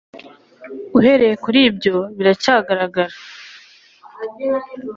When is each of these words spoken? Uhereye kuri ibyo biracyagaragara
Uhereye 0.97 1.35
kuri 1.43 1.59
ibyo 1.69 1.95
biracyagaragara 2.17 3.13